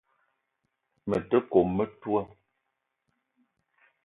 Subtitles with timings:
[1.07, 2.21] Me te kome metoua